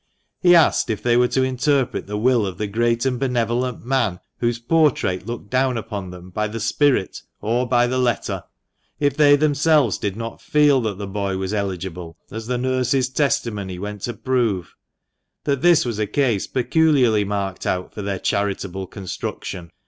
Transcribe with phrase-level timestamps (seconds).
[0.41, 4.19] He asked if they were to interpret the will of the great and benevolent man,
[4.39, 8.43] whose portrait looked down upon them, by the spirit or by the letter?
[8.99, 13.77] If they themselves did not feel that the boy was eligible, as the nurse's testimony
[13.77, 14.73] went to prove?
[15.43, 19.69] That this was a case peculiarly marked out for their charitable construction.